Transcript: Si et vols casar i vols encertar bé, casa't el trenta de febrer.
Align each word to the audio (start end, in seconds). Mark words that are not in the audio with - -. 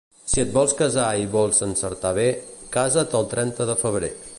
Si 0.29 0.39
et 0.43 0.53
vols 0.55 0.73
casar 0.79 1.03
i 1.25 1.29
vols 1.37 1.61
encertar 1.67 2.15
bé, 2.21 2.27
casa't 2.79 3.19
el 3.21 3.33
trenta 3.37 3.71
de 3.73 3.79
febrer. 3.85 4.17